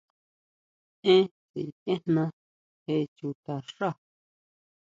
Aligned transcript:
¿Èn 1.13 1.25
sikiejna 1.51 2.23
jé 2.85 2.95
chuta 3.15 3.55
xá? 3.75 3.89